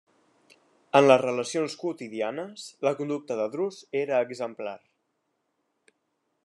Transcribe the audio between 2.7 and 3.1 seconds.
la